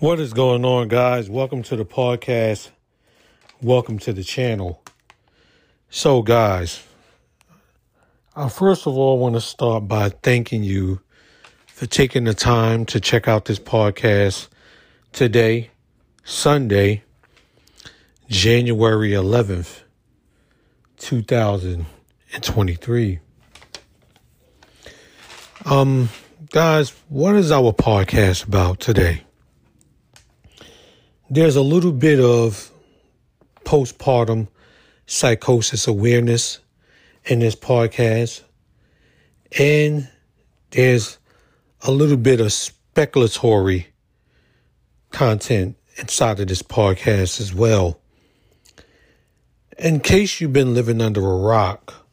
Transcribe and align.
What 0.00 0.18
is 0.18 0.32
going 0.32 0.64
on, 0.64 0.88
guys? 0.88 1.28
Welcome 1.28 1.62
to 1.64 1.76
the 1.76 1.84
podcast. 1.84 2.70
Welcome 3.60 3.98
to 3.98 4.14
the 4.14 4.24
channel. 4.24 4.82
So, 5.90 6.22
guys, 6.22 6.82
I 8.34 8.48
first 8.48 8.86
of 8.86 8.96
all 8.96 9.18
want 9.18 9.34
to 9.34 9.42
start 9.42 9.88
by 9.88 10.08
thanking 10.08 10.64
you 10.64 11.02
for 11.66 11.84
taking 11.84 12.24
the 12.24 12.32
time 12.32 12.86
to 12.86 12.98
check 12.98 13.28
out 13.28 13.44
this 13.44 13.58
podcast 13.58 14.48
today, 15.12 15.68
Sunday, 16.24 17.02
January 18.26 19.10
11th, 19.10 19.80
2023. 20.96 23.18
Um, 25.66 26.08
guys, 26.48 26.94
what 27.10 27.34
is 27.34 27.52
our 27.52 27.74
podcast 27.74 28.46
about 28.46 28.80
today? 28.80 29.24
There's 31.30 31.54
a 31.54 31.62
little 31.62 31.92
bit 31.92 32.18
of 32.18 32.72
postpartum 33.64 34.48
psychosis 35.06 35.86
awareness 35.86 36.58
in 37.24 37.38
this 37.38 37.54
podcast. 37.54 38.42
And 39.56 40.08
there's 40.72 41.18
a 41.82 41.92
little 41.92 42.16
bit 42.16 42.40
of 42.40 42.48
speculatory 42.48 43.86
content 45.12 45.76
inside 45.96 46.40
of 46.40 46.48
this 46.48 46.62
podcast 46.62 47.40
as 47.40 47.54
well. 47.54 48.00
In 49.78 50.00
case 50.00 50.40
you've 50.40 50.52
been 50.52 50.74
living 50.74 51.00
under 51.00 51.20
a 51.20 51.36
rock, 51.36 52.06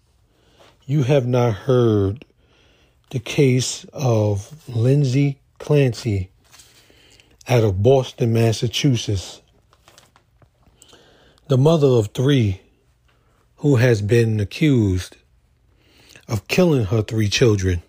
you 0.86 1.04
have 1.04 1.26
not 1.26 1.54
heard 1.54 2.24
the 3.10 3.20
case 3.20 3.84
of 3.94 4.70
Lindsay 4.70 5.40
Clancy 5.58 6.30
out 7.48 7.64
of 7.64 7.82
Boston, 7.82 8.34
Massachusetts. 8.34 9.42
The 11.48 11.58
mother 11.58 11.88
of 11.88 12.08
three 12.08 12.62
who 13.58 13.78
has 13.78 14.02
been 14.02 14.40
accused 14.40 15.16
of 16.28 16.48
killing 16.48 16.86
her 16.86 17.02
three 17.02 17.30
children. 17.30 17.82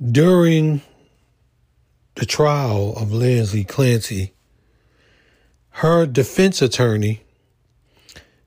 During 0.00 0.82
the 2.14 2.26
trial 2.26 2.94
of 2.96 3.12
Lindsay 3.12 3.64
Clancy, 3.64 4.32
her 5.70 6.06
defense 6.06 6.62
attorney 6.62 7.22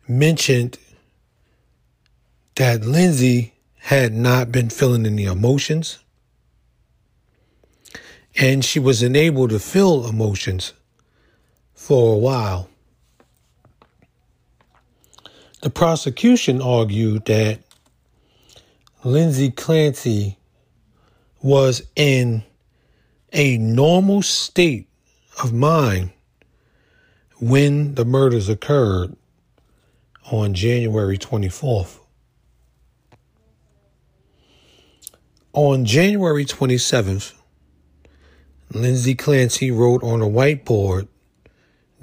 mentioned 0.08 0.78
that 2.56 2.86
Lindsay 2.86 3.54
had 3.80 4.14
not 4.14 4.52
been 4.52 4.70
feeling 4.70 5.06
any 5.06 5.26
emotions 5.26 6.00
and 8.36 8.64
she 8.64 8.80
was 8.80 9.02
unable 9.02 9.48
to 9.48 9.60
feel 9.60 10.08
emotions 10.08 10.74
for 11.74 12.14
a 12.16 12.18
while. 12.18 12.70
The 15.62 15.70
prosecution 15.70 16.62
argued 16.62 17.26
that 17.26 17.60
Lindsay 19.04 19.52
Clancy 19.52 20.38
was 21.42 21.84
in 21.96 22.44
a 23.32 23.58
normal 23.58 24.22
state 24.22 24.88
of 25.42 25.54
mind 25.54 26.12
when 27.40 27.96
the 27.96 28.06
murders 28.06 28.50
occurred 28.50 29.16
on 30.32 30.54
January 30.54 31.18
24th. 31.18 32.00
On 35.54 35.84
January 35.84 36.46
27th, 36.46 37.34
Lindsay 38.74 39.16
Clancy 39.16 39.70
wrote 39.70 40.02
on 40.02 40.22
a 40.22 40.30
whiteboard, 40.30 41.10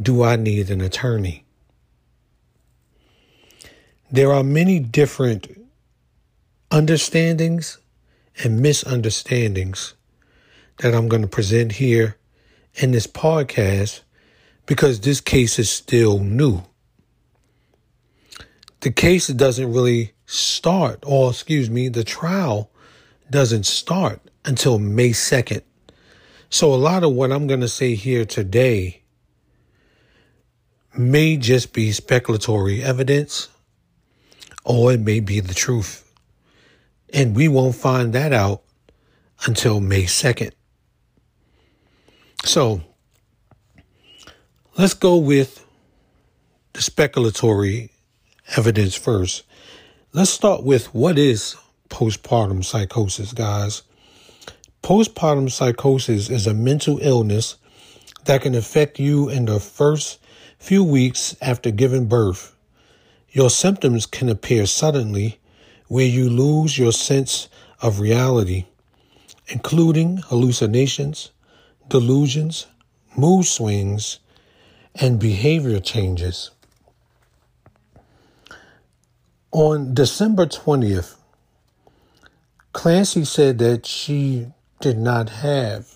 Do 0.01 0.23
I 0.23 0.37
need 0.37 0.69
an 0.69 0.83
attorney? 0.83 1.47
There 4.11 4.33
are 4.33 4.45
many 4.45 4.79
different 4.79 5.49
understandings 6.71 7.79
and 8.43 8.61
misunderstandings 8.61 9.95
that 10.79 10.95
I'm 10.95 11.09
going 11.09 11.23
to 11.23 11.29
present 11.29 11.73
here 11.73 12.17
in 12.75 12.91
this 12.91 13.07
podcast 13.07 14.03
because 14.67 15.01
this 15.01 15.23
case 15.23 15.59
is 15.59 15.71
still 15.71 16.19
new. 16.19 16.63
The 18.81 18.93
case 18.93 19.29
doesn't 19.29 19.73
really 19.73 20.13
start, 20.27 21.03
or 21.07 21.31
excuse 21.31 21.71
me, 21.71 21.89
the 21.89 22.05
trial 22.05 22.71
doesn't 23.31 23.65
start 23.65 24.21
until 24.45 24.79
May 24.79 25.11
2nd. 25.11 25.63
So, 26.51 26.73
a 26.73 26.77
lot 26.77 27.05
of 27.05 27.13
what 27.13 27.31
I'm 27.31 27.47
going 27.47 27.61
to 27.61 27.69
say 27.69 27.95
here 27.95 28.25
today 28.25 29.03
may 30.97 31.37
just 31.37 31.73
be 31.75 31.91
speculatory 31.91 32.83
evidence 32.83 33.49
or 34.65 34.93
it 34.93 35.01
may 35.01 35.21
be 35.21 35.41
the 35.41 35.55
truth. 35.55 36.11
And 37.13 37.37
we 37.37 37.49
won't 37.49 37.75
find 37.75 38.13
that 38.15 38.33
out 38.33 38.63
until 39.47 39.81
May 39.81 40.05
2nd. 40.05 40.53
So, 42.45 42.81
let's 44.77 44.95
go 44.95 45.17
with 45.17 45.65
the 46.73 46.81
speculatory 46.81 47.91
evidence 48.57 48.95
first. 48.95 49.45
Let's 50.13 50.31
start 50.31 50.65
with 50.65 50.95
what 50.95 51.19
is 51.19 51.57
postpartum 51.91 52.65
psychosis, 52.65 53.33
guys. 53.33 53.83
Postpartum 54.89 55.51
psychosis 55.51 56.31
is 56.31 56.47
a 56.47 56.55
mental 56.55 56.99
illness 57.03 57.57
that 58.25 58.41
can 58.41 58.55
affect 58.55 58.99
you 58.99 59.29
in 59.29 59.45
the 59.45 59.61
first 59.61 60.19
few 60.59 60.83
weeks 60.83 61.37
after 61.43 61.71
giving 61.71 62.07
birth. 62.07 62.57
Your 63.31 63.51
symptoms 63.51 64.07
can 64.07 64.31
appear 64.31 64.65
suddenly 64.65 65.41
where 65.89 66.07
you 66.07 66.31
lose 66.31 66.79
your 66.79 66.93
sense 66.93 67.51
of 67.83 68.01
reality, 68.01 68.65
including 69.49 70.23
hallucinations, 70.29 71.33
delusions, 71.89 72.67
mood 73.15 73.45
swings, 73.45 74.21
and 74.95 75.21
behavior 75.21 75.81
changes. 75.81 76.51
On 79.53 79.93
December 79.93 80.47
20th, 80.47 81.17
Clancy 82.73 83.27
said 83.27 83.59
that 83.59 83.85
she 83.85 84.47
did 84.81 84.99
not 84.99 85.29
have 85.29 85.95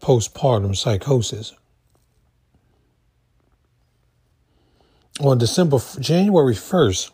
postpartum 0.00 0.76
psychosis. 0.76 1.54
On 5.20 5.38
December, 5.38 5.78
January 5.98 6.54
1st, 6.54 7.10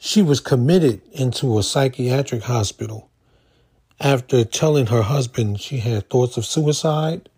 she 0.00 0.22
was 0.22 0.40
committed 0.40 1.02
into 1.12 1.58
a 1.58 1.62
psychiatric 1.62 2.44
hospital 2.44 3.10
after 4.00 4.44
telling 4.44 4.86
her 4.86 5.02
husband 5.02 5.60
she 5.60 5.78
had 5.78 6.08
thoughts 6.08 6.36
of 6.36 6.46
suicide 6.46 7.28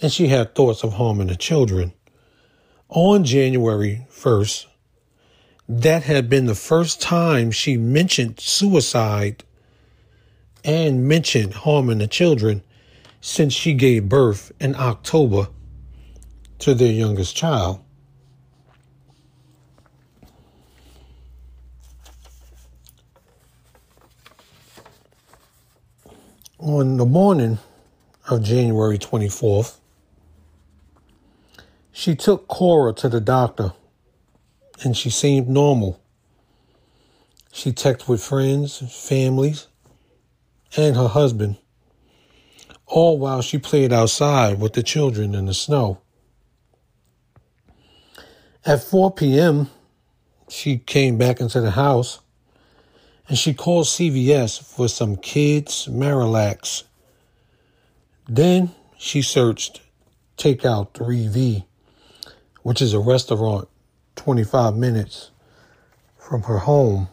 and 0.00 0.12
she 0.12 0.28
had 0.28 0.54
thoughts 0.54 0.82
of 0.82 0.94
harming 0.94 1.28
the 1.28 1.36
children. 1.36 1.92
On 2.88 3.24
January 3.24 4.06
1st, 4.10 4.66
that 5.68 6.02
had 6.02 6.28
been 6.28 6.46
the 6.46 6.54
first 6.54 7.00
time 7.00 7.50
she 7.50 7.76
mentioned 7.76 8.40
suicide 8.40 9.44
and 10.64 11.06
mentioned 11.06 11.54
harming 11.54 11.98
the 11.98 12.06
children 12.06 12.62
since 13.20 13.52
she 13.52 13.74
gave 13.74 14.08
birth 14.08 14.52
in 14.60 14.74
October 14.74 15.48
to 16.58 16.74
their 16.74 16.92
youngest 16.92 17.36
child. 17.36 17.80
On 26.58 26.98
the 26.98 27.06
morning 27.06 27.58
of 28.28 28.42
January 28.42 28.98
24th, 28.98 29.78
she 31.90 32.14
took 32.14 32.48
Cora 32.48 32.92
to 32.94 33.08
the 33.08 33.20
doctor 33.20 33.72
and 34.82 34.96
she 34.96 35.10
seemed 35.10 35.48
normal. 35.48 36.00
She 37.52 37.72
texted 37.72 38.08
with 38.08 38.22
friends, 38.22 38.80
and 38.80 38.90
families, 38.90 39.66
and 40.76 40.96
her 40.96 41.08
husband, 41.08 41.56
all 42.86 43.18
while 43.18 43.42
she 43.42 43.58
played 43.58 43.92
outside 43.92 44.60
with 44.60 44.72
the 44.74 44.82
children 44.82 45.34
in 45.34 45.46
the 45.46 45.54
snow. 45.54 46.00
At 48.64 48.82
4 48.82 49.12
p.m., 49.12 49.68
she 50.48 50.78
came 50.78 51.16
back 51.16 51.40
into 51.40 51.60
the 51.60 51.70
house 51.72 52.20
and 53.28 53.38
she 53.38 53.54
called 53.54 53.86
CVS 53.86 54.62
for 54.62 54.88
some 54.88 55.16
kids' 55.16 55.86
Miralax. 55.86 56.82
Then 58.28 58.72
she 58.98 59.22
searched 59.22 59.80
Takeout 60.36 60.92
3V, 60.92 61.64
which 62.62 62.82
is 62.82 62.92
a 62.92 62.98
restaurant 62.98 63.68
25 64.16 64.76
minutes 64.76 65.30
from 66.18 66.42
her 66.42 66.58
home. 66.58 67.08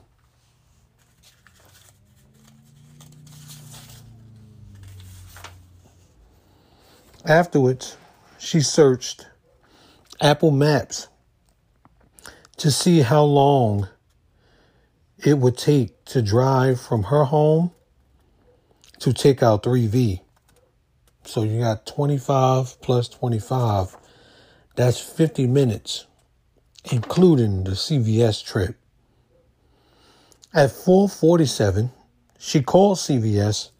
Afterwards, 7.27 7.97
she 8.39 8.61
searched 8.61 9.27
Apple 10.21 10.51
Maps 10.51 11.09
to 12.55 12.71
see 12.71 13.01
how 13.01 13.23
long 13.23 13.89
it 15.17 15.37
would 15.37 15.57
take 15.57 16.05
to 16.05 16.21
drive 16.21 16.79
from 16.79 17.03
her 17.03 17.25
home 17.25 17.71
to 18.99 19.11
take 19.11 19.43
out 19.43 19.63
3V. 19.63 20.21
So 21.25 21.43
you 21.43 21.59
got 21.59 21.85
25 21.85 22.79
plus 22.79 23.09
25. 23.09 23.97
That's 24.77 25.01
50 25.01 25.47
minutes, 25.47 26.05
including 26.93 27.65
the 27.65 27.71
CVS 27.71 28.41
trip. 28.41 28.77
At 30.53 30.71
447, 30.71 31.91
she 32.39 32.61
called 32.61 32.99
CVS 32.99 33.71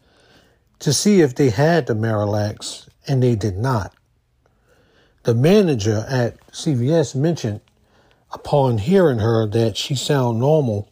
to 0.80 0.92
see 0.92 1.22
if 1.22 1.34
they 1.34 1.48
had 1.48 1.86
the 1.86 1.94
Miralax, 1.94 2.88
and 3.08 3.22
they 3.22 3.34
did 3.34 3.56
not. 3.56 3.92
The 5.24 5.34
manager 5.34 6.06
at 6.08 6.38
CVS 6.52 7.14
mentioned 7.14 7.60
upon 8.32 8.78
hearing 8.78 9.18
her 9.18 9.46
that 9.46 9.76
she 9.76 9.94
sounded 9.94 10.40
normal 10.40 10.88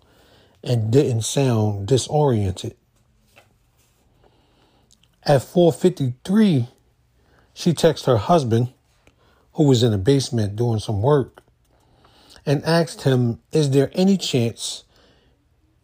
and 0.64 0.90
didn't 0.90 1.22
sound 1.22 1.86
disoriented. 1.86 2.76
At 5.22 5.42
4:53, 5.42 6.68
she 7.54 7.72
texted 7.72 8.06
her 8.06 8.16
husband, 8.16 8.72
who 9.54 9.64
was 9.64 9.82
in 9.82 9.90
the 9.92 9.98
basement 9.98 10.56
doing 10.56 10.78
some 10.78 11.02
work, 11.02 11.42
and 12.44 12.64
asked 12.64 13.02
him, 13.02 13.40
"Is 13.52 13.70
there 13.70 13.90
any 13.94 14.16
chance 14.16 14.84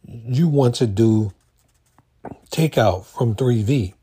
you 0.06 0.48
want 0.48 0.74
to 0.76 0.86
do 0.86 1.32
takeout 2.50 3.04
from 3.04 3.34
3V?" 3.34 3.94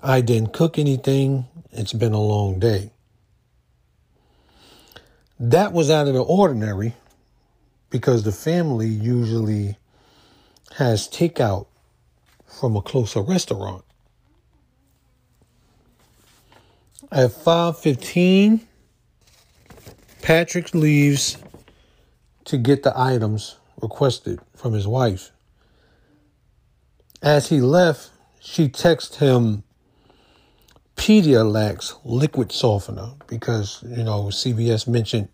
I 0.00 0.20
didn't 0.20 0.52
cook 0.52 0.78
anything. 0.78 1.46
It's 1.72 1.92
been 1.92 2.12
a 2.12 2.20
long 2.20 2.58
day. 2.58 2.92
That 5.40 5.72
was 5.72 5.90
out 5.90 6.08
of 6.08 6.14
the 6.14 6.22
ordinary 6.22 6.94
because 7.90 8.22
the 8.22 8.32
family 8.32 8.88
usually 8.88 9.76
has 10.76 11.08
takeout 11.08 11.66
from 12.46 12.76
a 12.76 12.82
closer 12.82 13.22
restaurant. 13.22 13.84
At 17.10 17.32
5:15, 17.32 18.66
Patrick 20.22 20.74
leaves 20.74 21.38
to 22.44 22.58
get 22.58 22.82
the 22.82 22.98
items 22.98 23.56
requested 23.80 24.40
from 24.54 24.74
his 24.74 24.86
wife. 24.86 25.30
As 27.22 27.48
he 27.48 27.60
left, 27.60 28.10
she 28.40 28.68
texted 28.68 29.16
him 29.16 29.64
Pedialyte 30.98 31.94
liquid 32.04 32.52
softener 32.52 33.12
because, 33.28 33.82
you 33.86 34.02
know, 34.02 34.24
CVS 34.24 34.86
mentioned 34.88 35.28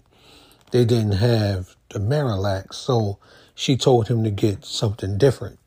they 0.70 0.84
didn't 0.84 1.12
have 1.12 1.74
the 1.90 1.98
Miralax, 1.98 2.74
so 2.74 3.18
she 3.54 3.76
told 3.76 4.06
him 4.08 4.22
to 4.24 4.30
get 4.30 4.64
something 4.64 5.16
different. 5.16 5.58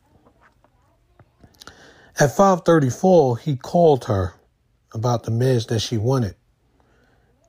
At 2.19 2.29
5:34, 2.35 3.39
he 3.39 3.55
called 3.55 4.05
her 4.05 4.35
about 4.93 5.23
the 5.23 5.31
meds 5.31 5.67
that 5.67 5.79
she 5.79 5.97
wanted, 5.97 6.35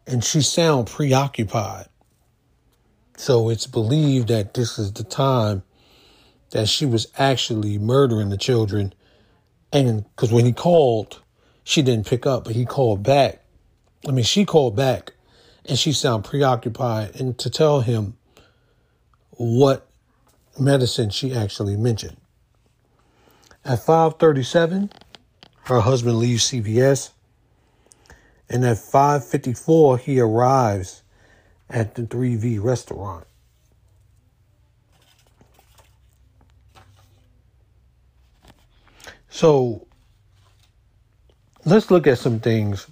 and 0.07 0.25
she 0.25 0.41
sounded 0.41 0.91
preoccupied. 0.91 1.87
So 3.17 3.51
it's 3.51 3.67
believed 3.67 4.29
that 4.29 4.55
this 4.55 4.79
is 4.79 4.93
the 4.93 5.05
time 5.05 5.65
that 6.51 6.69
she 6.69 6.87
was 6.87 7.09
actually 7.19 7.79
murdering 7.79 8.31
the 8.31 8.39
children, 8.39 8.95
and 9.71 10.05
because 10.17 10.33
when 10.33 10.47
he 10.47 10.53
called, 10.53 11.21
she 11.69 11.83
didn't 11.83 12.07
pick 12.07 12.25
up, 12.25 12.45
but 12.45 12.55
he 12.55 12.65
called 12.65 13.03
back. 13.03 13.43
I 14.09 14.11
mean, 14.11 14.25
she 14.25 14.47
called 14.47 14.75
back, 14.75 15.13
and 15.67 15.79
she 15.79 15.93
sounded 15.93 16.27
preoccupied, 16.27 17.21
and 17.21 17.37
to 17.41 17.51
tell 17.51 17.83
him 17.83 18.17
what 19.33 19.87
medicine 20.59 21.11
she 21.11 21.35
actually 21.35 21.77
mentioned. 21.77 22.17
At 23.67 23.81
5:37, 23.81 24.91
her 25.65 25.81
husband 25.81 26.19
leaves 26.19 26.45
CVS, 26.45 27.11
and 28.49 28.65
at 28.65 28.79
5:54 28.79 29.99
he 29.99 30.19
arrives 30.19 31.03
at 31.69 31.97
the 31.97 32.05
3V 32.05 32.59
restaurant. 32.59 33.27
So 39.29 39.88
let's 41.69 41.91
look 41.91 42.07
at 42.07 42.19
some 42.19 42.41
things. 42.41 42.87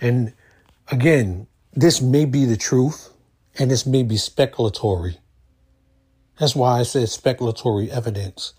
And 0.00 0.32
again, 0.90 1.46
this 1.72 2.00
may 2.00 2.24
be 2.24 2.44
the 2.44 2.56
truth 2.56 3.10
and 3.58 3.70
this 3.70 3.86
may 3.86 4.02
be 4.02 4.16
speculatory. 4.16 5.18
That's 6.38 6.56
why 6.56 6.80
I 6.80 6.82
said 6.82 7.08
speculatory 7.08 7.88
evidence. 7.88 8.54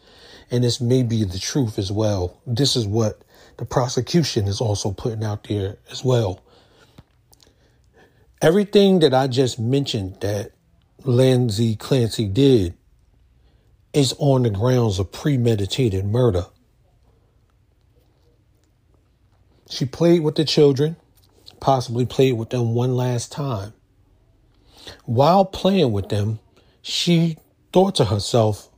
And 0.52 0.64
this 0.64 0.80
may 0.80 1.04
be 1.04 1.24
the 1.24 1.40
truth 1.40 1.80
as 1.80 1.92
well. 1.92 2.40
This 2.46 2.76
is 2.76 2.86
what 2.86 3.22
the 3.58 3.66
prosecution 3.66 4.48
is 4.48 4.62
also 4.62 4.92
putting 4.92 5.24
out 5.24 5.46
there 5.48 5.78
as 5.90 6.04
well. 6.04 6.42
Everything 8.42 9.00
that 9.00 9.14
I 9.14 9.28
just 9.28 9.60
mentioned 9.60 10.20
that 10.22 10.52
Lindsay 11.04 11.76
Clancy 11.76 12.28
did 12.28 12.76
is 13.94 14.14
on 14.20 14.44
the 14.44 14.50
grounds 14.50 15.00
of 15.00 15.12
premeditated 15.12 16.06
murder. 16.06 16.46
She 19.70 19.86
played 19.86 20.22
with 20.22 20.36
the 20.36 20.46
children, 20.46 20.96
possibly 21.60 22.06
played 22.06 22.34
with 22.34 22.50
them 22.50 22.74
one 22.76 22.96
last 22.96 23.32
time. 23.32 23.74
While 25.06 25.46
playing 25.46 25.92
with 25.92 26.10
them, 26.10 26.40
she 26.82 27.38
thought 27.74 27.96
to 27.96 28.06
herself, 28.06 28.70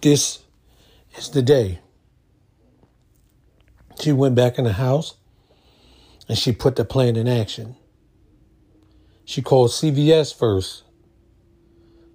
This 0.00 0.40
is 1.16 1.30
the 1.30 1.42
day. 1.42 1.80
She 4.00 4.12
went 4.12 4.34
back 4.34 4.58
in 4.58 4.64
the 4.64 4.72
house 4.72 5.14
and 6.28 6.38
she 6.38 6.52
put 6.52 6.76
the 6.76 6.84
plan 6.84 7.16
in 7.16 7.28
action. 7.28 7.76
She 9.24 9.42
called 9.42 9.70
CVS 9.70 10.34
first 10.34 10.82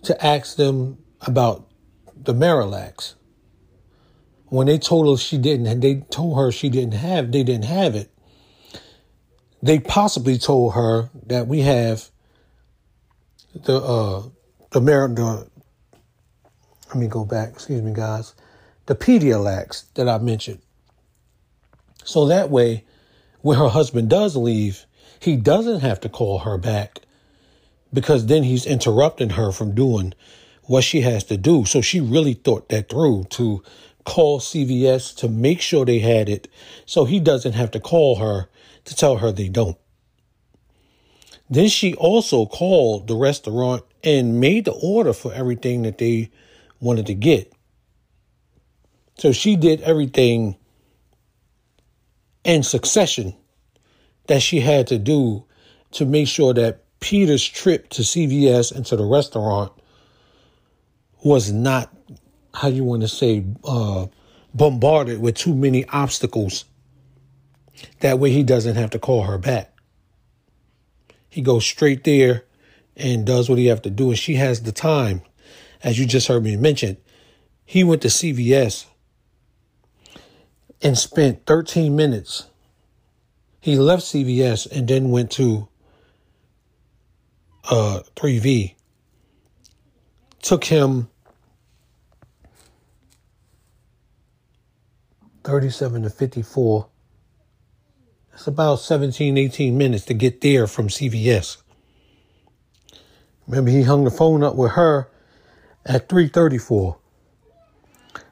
to 0.04 0.26
ask 0.26 0.56
them 0.56 0.98
about 1.22 1.70
the 2.16 2.34
Miralax. 2.34 3.16
When 4.50 4.68
they 4.68 4.78
told 4.78 5.08
her 5.08 5.22
she 5.22 5.38
didn't, 5.38 5.68
and 5.68 5.82
they 5.82 5.96
told 6.10 6.38
her 6.38 6.52
she 6.52 6.70
didn't 6.70 6.96
have, 6.96 7.32
they 7.32 7.44
didn't 7.44 7.66
have 7.66 7.96
it. 7.96 8.12
They 9.62 9.80
possibly 9.80 10.38
told 10.38 10.74
her 10.74 11.10
that 11.28 11.48
we 11.48 11.62
have 11.62 12.10
the 13.54 13.78
uh 13.78 14.24
the 14.72 14.80
the 14.80 15.50
let 16.90 16.98
me 16.98 17.08
go 17.08 17.24
back, 17.24 17.50
excuse 17.50 17.82
me 17.82 17.94
guys, 17.94 18.34
the 18.88 18.96
Pedialyte 18.96 19.84
that 19.94 20.10
I 20.10 20.18
mentioned. 20.18 20.60
So 22.04 22.26
that 22.26 22.50
way, 22.50 22.86
when 23.42 23.58
her 23.58 23.70
husband 23.70 24.10
does 24.10 24.36
leave, 24.36 24.86
he 25.20 25.36
doesn't 25.36 25.82
have 25.82 26.00
to 26.02 26.10
call 26.10 26.40
her 26.40 26.58
back 26.58 27.02
because 27.94 28.26
then 28.26 28.44
he's 28.44 28.66
interrupting 28.66 29.32
her 29.32 29.52
from 29.52 29.76
doing 29.76 30.14
what 30.64 30.84
she 30.84 31.02
has 31.02 31.24
to 31.26 31.38
do. 31.38 31.66
So 31.66 31.82
she 31.82 32.00
really 32.00 32.34
thought 32.34 32.70
that 32.70 32.90
through 32.90 33.26
to 33.32 33.64
call 34.10 34.40
CVS 34.40 35.16
to 35.18 35.30
make 35.30 35.62
sure 35.62 35.86
they 35.86 36.00
had 36.00 36.28
it 36.28 36.48
so 36.86 37.06
he 37.06 37.20
doesn't 37.20 37.54
have 37.54 37.72
to 37.72 37.80
call 37.80 38.16
her 38.16 38.50
to 38.86 38.96
tell 38.96 39.18
her 39.18 39.32
they 39.32 39.50
don't. 39.50 39.78
Then 41.50 41.70
she 41.70 41.94
also 41.94 42.46
called 42.46 43.08
the 43.08 43.16
restaurant 43.16 43.84
and 44.04 44.40
made 44.40 44.66
the 44.66 44.72
order 44.72 45.14
for 45.14 45.34
everything 45.34 45.84
that 45.84 46.00
they 46.00 46.32
wanted 46.80 47.06
to 47.08 47.14
get. 47.14 47.54
So 49.18 49.32
she 49.32 49.56
did 49.56 49.82
everything 49.82 50.56
in 52.44 52.64
succession 52.64 53.36
that 54.28 54.42
she 54.42 54.60
had 54.60 54.88
to 54.88 54.98
do 54.98 55.46
to 55.92 56.06
make 56.06 56.28
sure 56.28 56.54
that 56.54 56.84
Peter's 57.00 57.46
trip 57.48 57.90
to 57.90 58.02
CVS 58.02 58.76
and 58.76 58.86
to 58.88 58.96
the 58.96 59.06
restaurant 59.06 59.72
was 61.24 61.52
not, 61.52 61.94
how 62.54 62.68
you 62.68 62.84
want 62.84 63.02
to 63.02 63.08
say, 63.08 63.46
uh, 63.64 64.08
bombarded 64.54 65.20
with 65.20 65.36
too 65.36 65.54
many 65.54 65.86
obstacles. 65.86 66.66
That 68.02 68.20
way 68.20 68.32
he 68.32 68.44
doesn't 68.44 68.76
have 68.76 68.90
to 68.92 69.00
call 69.00 69.24
her 69.24 69.38
back. 69.38 69.74
He 71.30 71.42
goes 71.42 71.66
straight 71.66 72.04
there 72.04 72.46
and 72.96 73.26
does 73.26 73.50
what 73.50 73.60
he 73.60 73.68
have 73.68 73.82
to 73.84 73.90
do. 73.90 74.10
And 74.10 74.20
she 74.20 74.36
has 74.36 74.64
the 74.64 74.72
time, 74.72 75.22
as 75.84 76.00
you 76.00 76.06
just 76.06 76.28
heard 76.28 76.44
me 76.44 76.56
mention. 76.58 76.98
He 77.66 77.84
went 77.84 78.02
to 78.02 78.08
CVS 78.08 78.86
and 80.82 80.98
spent 80.98 81.46
13 81.46 81.96
minutes. 81.96 82.48
He 83.62 83.78
left 83.78 84.04
CVS 84.04 84.70
and 84.72 84.88
then 84.88 85.12
went 85.12 85.32
to 85.32 85.68
uh, 87.70 88.02
3V. 88.16 88.76
Took 90.42 90.64
him 90.64 91.10
37 95.50 96.04
to 96.04 96.12
54 96.12 96.88
That's 98.30 98.46
about 98.46 98.76
17, 98.76 99.36
18 99.36 99.76
minutes 99.76 100.06
to 100.06 100.14
get 100.14 100.42
there 100.42 100.68
from 100.68 100.90
CVS. 100.90 101.58
Remember, 103.48 103.72
he 103.72 103.82
hung 103.82 104.04
the 104.04 104.12
phone 104.12 104.44
up 104.44 104.54
with 104.54 104.74
her 104.74 105.10
at 105.88 106.08
3:34. 106.08 106.98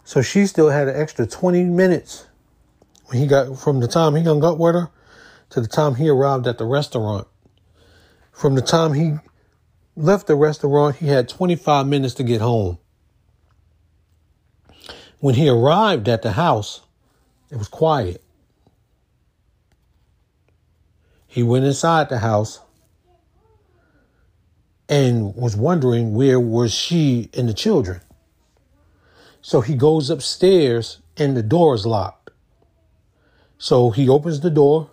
So 0.03 0.21
she 0.21 0.45
still 0.45 0.69
had 0.69 0.87
an 0.87 0.95
extra 0.95 1.25
20 1.25 1.63
minutes 1.63 2.27
when 3.07 3.17
he 3.19 3.25
got 3.25 3.57
from 3.57 3.79
the 3.79 3.87
time 3.87 4.13
he 4.13 4.21
hung 4.21 4.43
up 4.43 4.59
with 4.59 4.75
her 4.75 4.91
to 5.49 5.59
the 5.59 5.67
time 5.67 5.95
he 5.95 6.09
arrived 6.09 6.45
at 6.45 6.59
the 6.59 6.65
restaurant. 6.65 7.27
From 8.31 8.53
the 8.53 8.61
time 8.61 8.93
he 8.93 9.15
left 9.95 10.27
the 10.27 10.35
restaurant, 10.35 10.97
he 10.97 11.07
had 11.07 11.27
25 11.27 11.87
minutes 11.87 12.13
to 12.13 12.23
get 12.23 12.41
home. 12.41 12.77
When 15.17 15.33
he 15.33 15.49
arrived 15.49 16.07
at 16.07 16.21
the 16.21 16.33
house, 16.33 16.81
it 17.49 17.57
was 17.57 17.67
quiet. 17.67 18.23
He 21.27 21.43
went 21.43 21.65
inside 21.65 22.09
the 22.09 22.19
house 22.19 22.59
and 24.89 25.35
was 25.35 25.55
wondering 25.55 26.13
where 26.13 26.39
was 26.39 26.73
she 26.73 27.29
and 27.37 27.47
the 27.47 27.53
children. 27.53 28.01
So 29.41 29.61
he 29.61 29.75
goes 29.75 30.09
upstairs 30.09 30.99
and 31.15 31.35
the 31.35 31.43
door 31.43 31.75
is 31.75 31.85
locked. 31.85 32.31
So 33.57 33.89
he 33.89 34.07
opens 34.07 34.39
the 34.39 34.49
door, 34.49 34.89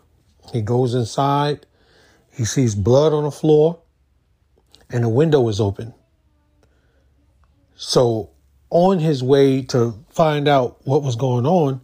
he 0.52 0.62
goes 0.62 0.94
inside, 0.94 1.66
he 2.32 2.44
sees 2.44 2.74
blood 2.74 3.12
on 3.12 3.24
the 3.24 3.30
floor, 3.30 3.80
and 4.90 5.04
the 5.04 5.08
window 5.08 5.48
is 5.48 5.60
open. 5.60 5.94
So 7.76 8.30
on 8.70 8.98
his 8.98 9.22
way 9.22 9.62
to 9.62 9.94
find 10.08 10.48
out 10.48 10.78
what 10.84 11.02
was 11.02 11.16
going 11.16 11.46
on, 11.46 11.80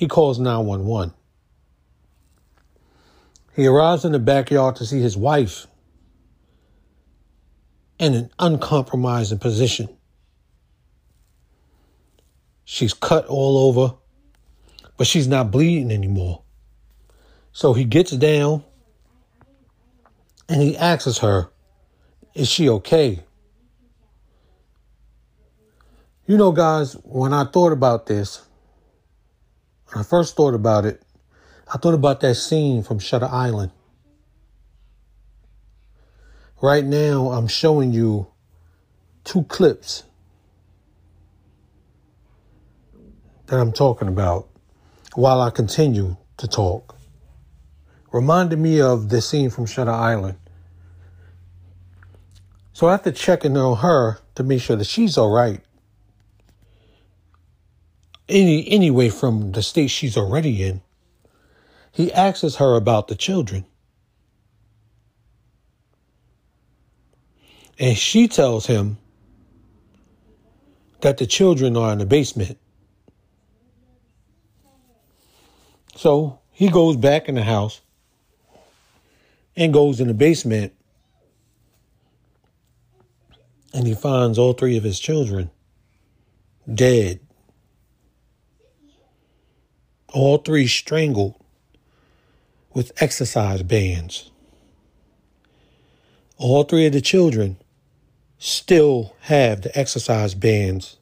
he 0.00 0.08
calls 0.08 0.38
911. 0.38 1.12
He 3.54 3.66
arrives 3.66 4.06
in 4.06 4.12
the 4.12 4.18
backyard 4.18 4.76
to 4.76 4.86
see 4.86 4.98
his 4.98 5.14
wife 5.14 5.66
in 7.98 8.14
an 8.14 8.30
uncompromising 8.38 9.40
position. 9.40 9.90
She's 12.64 12.94
cut 12.94 13.26
all 13.26 13.68
over, 13.68 13.94
but 14.96 15.06
she's 15.06 15.28
not 15.28 15.50
bleeding 15.50 15.90
anymore. 15.90 16.44
So 17.52 17.74
he 17.74 17.84
gets 17.84 18.12
down 18.12 18.64
and 20.48 20.62
he 20.62 20.78
asks 20.78 21.18
her, 21.18 21.50
Is 22.32 22.48
she 22.48 22.70
okay? 22.70 23.22
You 26.26 26.38
know, 26.38 26.52
guys, 26.52 26.94
when 27.04 27.34
I 27.34 27.44
thought 27.44 27.72
about 27.72 28.06
this, 28.06 28.46
when 29.92 30.00
I 30.00 30.04
first 30.04 30.36
thought 30.36 30.54
about 30.54 30.84
it, 30.84 31.02
I 31.72 31.78
thought 31.78 31.94
about 31.94 32.20
that 32.20 32.36
scene 32.36 32.82
from 32.82 32.98
Shutter 32.98 33.28
Island. 33.30 33.72
Right 36.62 36.84
now, 36.84 37.30
I'm 37.30 37.48
showing 37.48 37.92
you 37.92 38.28
two 39.24 39.44
clips 39.44 40.04
that 43.46 43.58
I'm 43.58 43.72
talking 43.72 44.08
about 44.08 44.48
while 45.14 45.40
I 45.40 45.50
continue 45.50 46.16
to 46.36 46.46
talk. 46.46 46.96
Reminded 48.12 48.58
me 48.58 48.80
of 48.80 49.08
the 49.08 49.20
scene 49.20 49.50
from 49.50 49.66
Shutter 49.66 49.90
Island. 49.90 50.38
So 52.72 52.88
after 52.88 53.10
checking 53.10 53.56
on 53.56 53.78
her 53.78 54.18
to 54.36 54.42
make 54.44 54.62
sure 54.62 54.76
that 54.76 54.86
she's 54.86 55.18
all 55.18 55.30
right, 55.30 55.60
any 58.30 58.68
anyway 58.70 59.08
from 59.08 59.52
the 59.52 59.62
state 59.62 59.88
she's 59.88 60.16
already 60.16 60.62
in, 60.62 60.82
he 61.92 62.12
asks 62.12 62.56
her 62.56 62.76
about 62.76 63.08
the 63.08 63.14
children. 63.14 63.66
And 67.78 67.96
she 67.96 68.28
tells 68.28 68.66
him 68.66 68.98
that 71.00 71.18
the 71.18 71.26
children 71.26 71.76
are 71.76 71.92
in 71.92 71.98
the 71.98 72.06
basement. 72.06 72.58
So 75.96 76.38
he 76.52 76.68
goes 76.68 76.96
back 76.96 77.28
in 77.28 77.34
the 77.34 77.42
house 77.42 77.80
and 79.56 79.72
goes 79.72 80.00
in 80.00 80.08
the 80.08 80.14
basement 80.14 80.74
and 83.72 83.86
he 83.86 83.94
finds 83.94 84.38
all 84.38 84.52
three 84.52 84.76
of 84.76 84.84
his 84.84 84.98
children 84.98 85.50
dead. 86.72 87.20
All 90.12 90.38
three 90.38 90.66
strangled 90.66 91.34
with 92.74 92.92
exercise 93.00 93.62
bands. 93.62 94.30
All 96.36 96.64
three 96.64 96.86
of 96.86 96.92
the 96.92 97.00
children 97.00 97.58
still 98.38 99.14
have 99.20 99.62
the 99.62 99.78
exercise 99.78 100.34
bands 100.34 100.96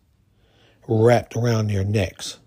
wrapped 0.86 1.36
around 1.36 1.68
their 1.68 1.84
necks. 1.84 2.38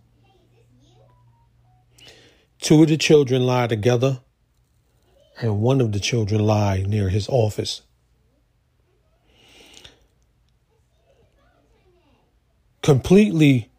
Two 2.60 2.84
of 2.84 2.90
the 2.90 2.98
children 2.98 3.46
lie 3.46 3.68
together, 3.68 4.20
and 5.42 5.62
one 5.62 5.82
of 5.82 5.94
the 5.94 6.00
children 6.00 6.46
lie 6.46 6.84
near 6.88 7.10
his 7.10 7.28
office. 7.30 7.82
Completely 12.84 13.72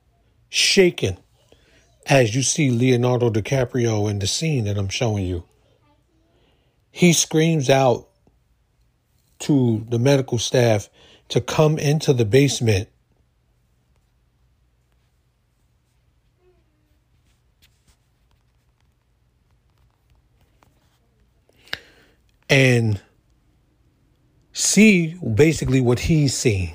shaken 0.49 1.17
as 2.07 2.35
you 2.35 2.43
see 2.43 2.71
Leonardo 2.71 3.31
DiCaprio 3.31 4.11
in 4.11 4.19
the 4.19 4.27
scene 4.27 4.65
that 4.65 4.77
I'm 4.77 4.89
showing 4.89 5.25
you. 5.25 5.45
He 6.91 7.13
screams 7.13 7.71
out 7.71 8.09
to 9.41 9.85
the 9.89 9.99
medical 9.99 10.39
staff 10.39 10.89
to 11.29 11.41
come 11.41 11.79
into 11.79 12.13
the 12.13 12.25
basement. 12.25 12.89
And 22.49 23.01
see 24.53 25.15
basically 25.15 25.81
what 25.81 26.01
he's 26.01 26.37
seeing. 26.37 26.75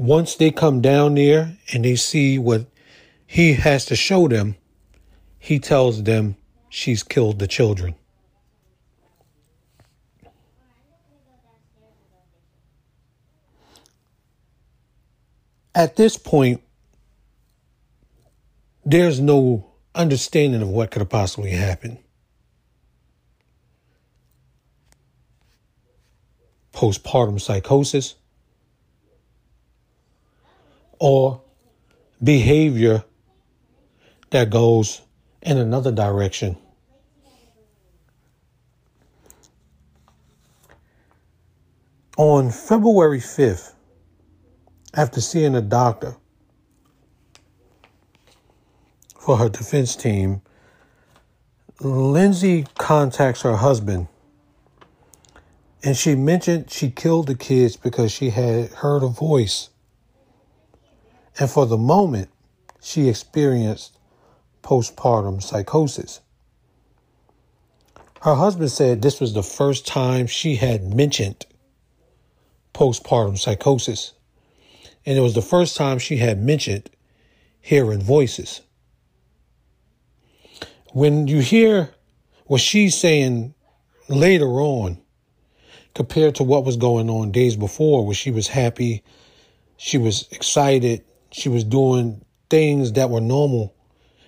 Once 0.00 0.34
they 0.36 0.50
come 0.50 0.80
down 0.80 1.14
there 1.14 1.58
and 1.74 1.84
they 1.84 1.94
see 1.94 2.38
what 2.38 2.64
he 3.26 3.52
has 3.52 3.84
to 3.84 3.94
show 3.94 4.26
them, 4.26 4.56
he 5.38 5.58
tells 5.58 6.04
them 6.04 6.34
she's 6.70 7.02
killed 7.02 7.38
the 7.38 7.46
children. 7.46 7.94
at 15.74 15.96
this 15.96 16.16
point, 16.16 16.62
there's 18.84 19.20
no 19.20 19.66
understanding 19.94 20.62
of 20.62 20.68
what 20.68 20.90
could 20.90 21.00
have 21.00 21.08
possibly 21.08 21.50
happened. 21.52 21.98
Postpartum 26.72 27.40
psychosis 27.40 28.14
or 31.00 31.42
behavior 32.22 33.02
that 34.30 34.50
goes 34.50 35.02
in 35.42 35.58
another 35.58 35.90
direction. 35.90 36.56
On 42.16 42.50
February 42.50 43.18
5th, 43.18 43.72
after 44.94 45.20
seeing 45.20 45.56
a 45.56 45.60
doctor 45.60 46.16
for 49.18 49.38
her 49.38 49.48
defense 49.48 49.96
team, 49.96 50.42
Lindsay 51.80 52.66
contacts 52.76 53.42
her 53.42 53.56
husband 53.56 54.06
and 55.82 55.96
she 55.96 56.14
mentioned 56.14 56.70
she 56.70 56.90
killed 56.90 57.26
the 57.26 57.34
kids 57.34 57.76
because 57.76 58.12
she 58.12 58.30
had 58.30 58.70
heard 58.70 59.02
a 59.02 59.08
voice. 59.08 59.70
And 61.40 61.50
for 61.50 61.66
the 61.66 61.78
moment, 61.78 62.28
she 62.82 63.08
experienced 63.08 63.98
postpartum 64.62 65.42
psychosis. 65.42 66.20
Her 68.20 68.34
husband 68.34 68.70
said 68.70 69.00
this 69.00 69.20
was 69.20 69.32
the 69.32 69.42
first 69.42 69.86
time 69.86 70.26
she 70.26 70.56
had 70.56 70.94
mentioned 70.94 71.46
postpartum 72.74 73.38
psychosis 73.38 74.12
and 75.06 75.16
it 75.16 75.22
was 75.22 75.34
the 75.34 75.42
first 75.42 75.76
time 75.76 75.98
she 75.98 76.18
had 76.18 76.42
mentioned 76.42 76.90
hearing 77.60 78.02
voices. 78.02 78.60
When 80.92 81.26
you 81.26 81.40
hear 81.40 81.90
what 82.44 82.60
she's 82.60 82.96
saying 82.96 83.54
later 84.08 84.60
on, 84.60 84.98
compared 85.94 86.34
to 86.36 86.44
what 86.44 86.64
was 86.64 86.76
going 86.76 87.08
on 87.08 87.32
days 87.32 87.56
before, 87.56 88.04
where 88.04 88.14
she 88.14 88.30
was 88.30 88.48
happy, 88.48 89.02
she 89.76 89.96
was 89.96 90.28
excited, 90.30 91.02
she 91.32 91.48
was 91.48 91.64
doing 91.64 92.24
things 92.48 92.92
that 92.92 93.10
were 93.10 93.20
normal 93.20 93.74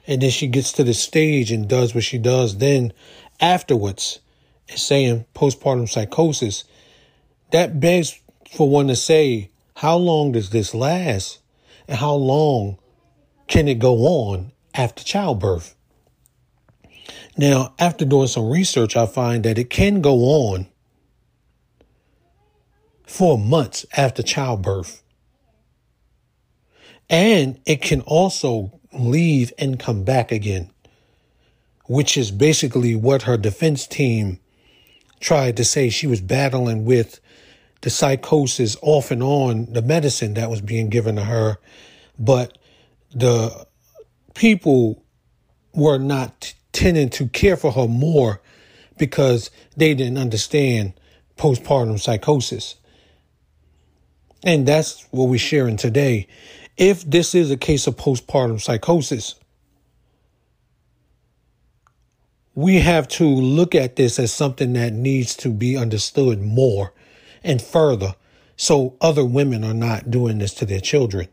And 0.07 0.21
then 0.21 0.31
she 0.31 0.47
gets 0.49 0.73
to 0.73 0.85
the 0.85 0.95
stage 0.95 1.53
and 1.53 1.69
does 1.69 1.95
what 1.95 2.05
she 2.05 2.19
does. 2.19 2.59
Then 2.59 2.93
afterwards, 3.41 4.21
saying 4.69 5.27
postpartum 5.35 5.89
psychosis, 5.89 6.65
that 7.51 7.79
begs 7.79 8.21
for 8.51 8.69
one 8.69 8.89
to 8.89 8.97
say, 8.97 9.51
how 9.77 9.97
long 9.97 10.33
does 10.33 10.51
this 10.51 10.75
last? 10.75 11.41
And 11.89 11.99
how 11.99 12.15
long 12.15 12.79
can 13.47 13.69
it 13.69 13.79
go 13.79 13.95
on 14.07 14.53
after 14.75 15.05
childbirth? 15.05 15.77
Now, 17.37 17.75
after 17.79 18.05
doing 18.05 18.27
some 18.27 18.51
research, 18.51 18.97
I 18.97 19.07
find 19.07 19.45
that 19.45 19.59
it 19.59 19.71
can 19.71 20.01
go 20.01 20.15
on 20.17 20.69
for 23.07 23.39
months 23.39 23.87
after 23.97 24.23
childbirth. 24.23 25.02
And 27.13 27.61
it 27.67 27.83
can 27.83 28.01
also 28.01 28.81
leave 28.93 29.53
and 29.59 29.79
come 29.79 30.03
back 30.03 30.33
again, 30.33 30.71
which 31.85 32.17
is 32.17 32.31
basically 32.31 32.97
what 32.97 33.23
her 33.23 33.37
defense 33.37 33.87
team 33.87 34.41
tried 35.21 35.59
to 35.59 35.65
say 35.65 35.91
she 35.91 36.07
was 36.07 36.23
battling 36.23 36.87
with 36.87 37.21
the 37.83 37.91
psychosis 37.91 38.79
off 38.81 39.11
and 39.11 39.23
on 39.23 39.67
the 39.73 39.83
medicine 39.83 40.35
that 40.35 40.49
was 40.49 40.63
being 40.63 40.89
given 40.89 41.17
to 41.17 41.25
her, 41.25 41.59
but 42.19 42.57
the 43.15 43.67
people 44.35 45.05
were 45.75 45.99
not 45.99 46.55
tending 46.73 47.11
to 47.11 47.29
care 47.29 47.57
for 47.57 47.73
her 47.73 47.87
more 47.87 48.41
because 48.97 49.51
they 49.77 49.95
didn't 49.95 50.19
understand 50.19 50.95
postpartum 51.37 52.01
psychosis. 52.01 52.77
And 54.45 54.67
that's 54.67 55.07
what 55.11 55.29
we're 55.29 55.39
sharing 55.39 55.77
today. 55.77 56.27
If 56.83 57.09
this 57.09 57.33
is 57.33 57.49
a 57.53 57.57
case 57.57 57.87
of 57.87 57.95
postpartum 57.95 58.61
psychosis, 58.61 59.37
we 62.57 62.81
have 62.81 63.07
to 63.07 63.25
look 63.25 63.77
at 63.77 63.95
this 63.95 64.19
as 64.19 64.33
something 64.33 64.73
that 64.73 64.93
needs 64.93 65.37
to 65.37 65.51
be 65.51 65.77
understood 65.77 66.43
more 66.43 66.93
and 67.45 67.63
further 67.63 68.17
so 68.57 68.97
other 69.01 69.25
women 69.25 69.63
are 69.63 69.73
not 69.73 70.11
doing 70.11 70.39
this 70.39 70.55
to 70.55 70.67
their 70.67 70.81
children. 70.81 71.29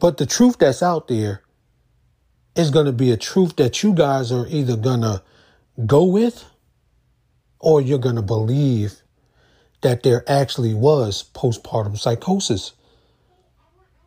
But 0.00 0.18
the 0.18 0.26
truth 0.26 0.58
that's 0.58 0.82
out 0.82 1.08
there 1.08 1.42
is 2.54 2.70
going 2.70 2.86
to 2.86 2.92
be 2.92 3.10
a 3.10 3.16
truth 3.16 3.56
that 3.56 3.82
you 3.82 3.94
guys 3.94 4.30
are 4.30 4.46
either 4.48 4.76
going 4.76 5.00
to 5.00 5.22
go 5.86 6.04
with 6.04 6.44
or 7.58 7.80
you're 7.80 7.98
going 7.98 8.16
to 8.16 8.22
believe 8.22 9.00
that 9.80 10.02
there 10.02 10.24
actually 10.28 10.74
was 10.74 11.24
postpartum 11.34 11.96
psychosis 11.96 12.72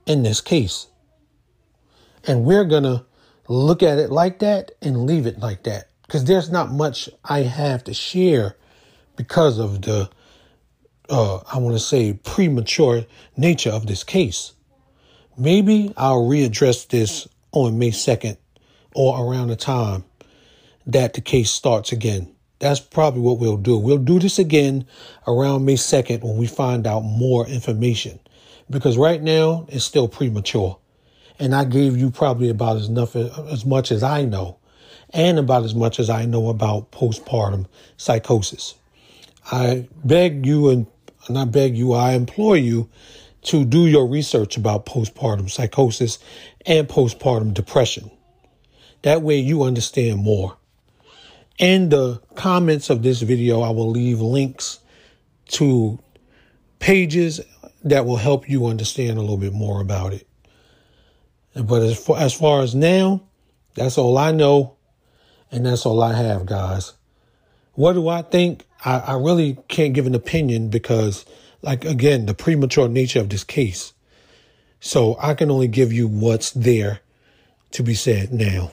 in 0.06 0.24
this 0.24 0.42
case. 0.42 0.88
And 2.26 2.46
we're 2.46 2.66
going 2.66 2.84
to 2.84 3.06
look 3.48 3.82
at 3.82 3.98
it 3.98 4.12
like 4.12 4.40
that 4.40 4.72
and 4.82 5.06
leave 5.06 5.26
it 5.26 5.40
like 5.40 5.64
that 5.64 5.91
because 6.12 6.26
there's 6.26 6.52
not 6.52 6.70
much 6.70 7.08
I 7.24 7.44
have 7.44 7.86
to 7.86 7.94
share 7.94 8.58
because 9.16 9.60
of 9.60 9.82
the, 9.84 10.10
uh, 11.10 11.38
I 11.50 11.58
want 11.58 11.74
to 11.74 11.80
say, 11.80 12.12
premature 12.12 13.06
nature 13.38 13.70
of 13.70 13.88
this 13.88 14.04
case. 14.04 14.52
Maybe 15.38 15.94
I'll 15.96 16.28
readdress 16.28 16.90
this 16.90 17.30
on 17.54 17.80
May 17.80 17.92
2nd 17.92 18.36
or 18.94 19.26
around 19.26 19.48
the 19.48 19.56
time 19.56 20.04
that 20.86 21.14
the 21.14 21.22
case 21.22 21.50
starts 21.50 21.94
again. 21.94 22.36
That's 22.60 22.82
probably 22.82 23.22
what 23.22 23.40
we'll 23.40 23.56
do. 23.56 23.78
We'll 23.78 23.98
do 23.98 24.20
this 24.20 24.38
again 24.38 24.86
around 25.26 25.64
May 25.64 25.76
2nd 25.76 26.24
when 26.24 26.36
we 26.36 26.46
find 26.46 26.88
out 26.88 27.06
more 27.06 27.48
information. 27.48 28.20
Because 28.70 28.98
right 28.98 29.24
now 29.24 29.66
it's 29.70 29.86
still 29.86 30.10
premature. 30.10 30.78
And 31.40 31.56
I 31.56 31.64
gave 31.64 31.96
you 31.96 32.12
probably 32.12 32.50
about 32.50 32.76
as 32.76 32.90
enough 32.90 33.16
as 33.16 33.66
much 33.66 33.94
as 33.94 34.04
I 34.04 34.26
know 34.26 34.58
and 35.14 35.40
about 35.40 35.64
as 35.64 35.76
much 35.76 36.00
as 36.00 36.10
I 36.10 36.26
know 36.26 36.50
about 36.50 36.92
postpartum 36.92 37.68
psychosis. 37.98 38.76
I 39.52 39.88
beg 40.04 40.46
you 40.46 40.70
and 40.70 40.88
not 41.30 41.52
beg 41.52 41.78
you, 41.78 41.94
I 41.94 42.14
implore 42.14 42.58
you 42.58 42.90
to 43.44 43.66
do 43.66 43.88
your 43.88 44.08
research 44.08 44.58
about 44.58 44.86
postpartum 44.86 45.50
psychosis 45.50 46.20
and 46.66 46.88
postpartum 46.88 47.54
depression. 47.54 48.12
That 49.02 49.22
way 49.22 49.38
you 49.38 49.64
understand 49.64 50.24
more. 50.24 50.58
In 51.58 51.90
the 51.90 52.22
comments 52.36 52.90
of 52.90 53.04
this 53.04 53.22
video, 53.22 53.62
I 53.62 53.70
will 53.70 53.90
leave 53.90 54.20
links 54.20 54.80
to 55.50 56.00
pages 56.80 57.42
that 57.84 58.06
will 58.06 58.18
help 58.18 58.50
you 58.50 58.68
understand 58.68 59.18
a 59.18 59.22
little 59.22 59.38
bit 59.38 59.54
more 59.54 59.82
about 59.82 60.14
it. 60.14 60.28
But 61.54 61.82
as 61.82 62.04
far, 62.04 62.18
as 62.18 62.34
far 62.34 62.62
as 62.62 62.74
now, 62.74 63.24
that's 63.76 63.98
all 63.98 64.18
I 64.18 64.32
know. 64.32 64.76
And 65.52 65.66
that's 65.66 65.86
all 65.86 66.02
I 66.02 66.14
have, 66.14 66.46
guys. 66.46 66.94
What 67.74 67.94
do 67.94 68.08
I 68.08 68.22
think? 68.22 68.66
I, 68.84 69.00
I 69.00 69.14
really 69.18 69.58
can't 69.68 69.94
give 69.94 70.08
an 70.08 70.16
opinion 70.16 70.70
because 70.70 71.26
like 71.62 71.86
again, 71.86 72.26
the 72.26 72.34
premature 72.34 72.88
nature 72.88 73.20
of 73.20 73.30
this 73.30 73.44
case. 73.44 73.94
So 74.80 75.16
I 75.20 75.36
can 75.36 75.52
only 75.52 75.68
give 75.68 75.94
you 75.94 76.08
what's 76.08 76.52
there 76.52 77.02
to 77.72 77.84
be 77.84 77.94
said 77.94 78.34
now. 78.34 78.72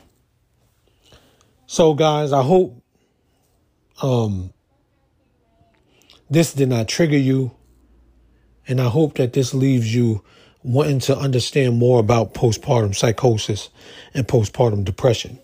So 1.67 1.95
guys, 1.95 2.33
I 2.33 2.43
hope 2.43 2.83
um 4.03 4.53
this 6.31 6.53
did 6.53 6.69
not 6.69 6.89
trigger 6.89 7.19
you 7.19 7.53
and 8.67 8.81
I 8.81 8.89
hope 8.89 9.15
that 9.17 9.33
this 9.33 9.55
leaves 9.55 9.95
you 9.95 10.23
wanting 10.63 10.99
to 11.01 11.17
understand 11.17 11.79
more 11.79 12.01
about 12.01 12.35
postpartum 12.35 12.95
psychosis 12.95 13.71
and 14.15 14.27
postpartum 14.27 14.85
depression. 14.85 15.39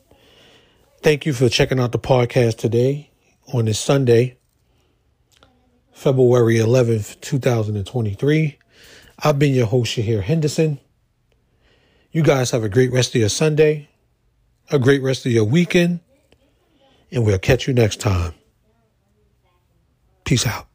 Thank 1.05 1.27
you 1.27 1.35
for 1.35 1.51
checking 1.51 1.79
out 1.79 1.93
the 1.93 1.99
podcast 1.99 2.57
today 2.57 3.11
on 3.53 3.67
this 3.67 3.79
Sunday. 3.79 4.39
February 5.93 6.55
11th, 6.55 7.21
2023. 7.21 8.59
I've 9.19 9.39
been 9.39 9.53
your 9.53 9.67
host, 9.67 9.99
Shahir 9.99 10.23
Henderson. 10.23 10.81
You 12.11 12.23
guys 12.23 12.53
have 12.53 12.65
a 12.65 12.71
great 12.71 12.91
rest 12.91 13.15
of 13.15 13.21
your 13.21 13.29
Sunday, 13.29 13.91
a 14.73 14.79
great 14.79 15.03
rest 15.03 15.27
of 15.27 15.33
your 15.33 15.45
weekend, 15.45 16.01
and 17.13 17.27
we'll 17.27 17.39
catch 17.39 17.69
you 17.69 17.75
next 17.75 18.01
time. 18.01 18.33
Peace 20.25 20.47
out. 20.47 20.69